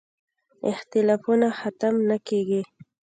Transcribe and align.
اختلافونه 0.71 1.47
ختم 1.59 1.95
نه 2.09 2.17
کېږي. 2.27 2.61